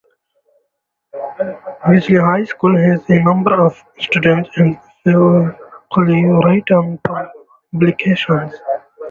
[1.87, 6.99] Wellesley High School has a number of student and faculty written
[7.71, 8.53] publications.